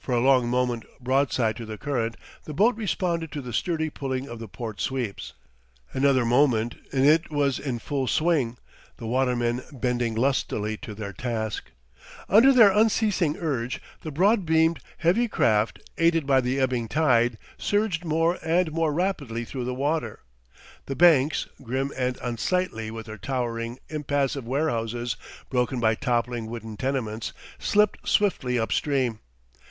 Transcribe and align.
For 0.00 0.14
a 0.16 0.20
long 0.20 0.48
moment 0.48 0.84
broadside 1.00 1.54
to 1.58 1.64
the 1.66 1.78
current, 1.78 2.16
the 2.42 2.52
boat 2.54 2.74
responded 2.74 3.30
to 3.30 3.40
the 3.40 3.52
sturdy 3.52 3.90
pulling 3.90 4.26
of 4.28 4.40
the 4.40 4.48
port 4.48 4.80
sweeps. 4.80 5.34
Another 5.92 6.24
moment, 6.24 6.74
and 6.90 7.06
it 7.06 7.30
was 7.30 7.60
in 7.60 7.78
full 7.78 8.08
swing, 8.08 8.56
the 8.96 9.06
watermen 9.06 9.62
bending 9.70 10.16
lustily 10.16 10.76
to 10.78 10.94
their 10.96 11.12
task. 11.12 11.70
Under 12.28 12.52
their 12.52 12.72
unceasing 12.72 13.36
urge, 13.38 13.80
the 14.00 14.10
broad 14.10 14.44
beamed, 14.44 14.80
heavy 14.96 15.28
craft, 15.28 15.78
aided 15.96 16.26
by 16.26 16.40
the 16.40 16.58
ebbing 16.58 16.88
tide, 16.88 17.38
surged 17.56 18.04
more 18.04 18.36
and 18.42 18.72
more 18.72 18.92
rapidly 18.92 19.44
through 19.44 19.64
the 19.64 19.74
water; 19.74 20.20
the 20.86 20.96
banks, 20.96 21.46
grim 21.62 21.92
and 21.96 22.18
unsightly 22.20 22.90
with 22.90 23.06
their 23.06 23.18
towering, 23.18 23.78
impassive 23.88 24.44
warehouses 24.46 25.16
broken 25.50 25.78
by 25.78 25.94
toppling 25.94 26.46
wooden 26.48 26.76
tenements, 26.76 27.32
slipped 27.60 28.08
swiftly 28.08 28.58
up 28.58 28.72
stream. 28.72 29.20